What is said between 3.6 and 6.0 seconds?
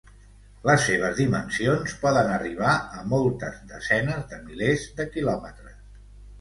desenes de milers de quilòmetres.